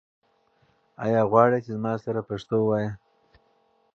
[1.03, 2.89] آیا غواړې چې زما سره پښتو ووایې؟